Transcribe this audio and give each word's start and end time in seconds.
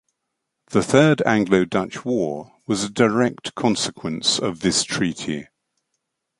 The 0.71 0.81
Third 0.81 1.21
Anglo-Dutch 1.27 2.03
War 2.03 2.53
was 2.65 2.83
a 2.83 2.89
direct 2.89 3.53
consequence 3.53 4.39
of 4.39 4.61
this 4.61 4.83
treaty. 4.83 5.47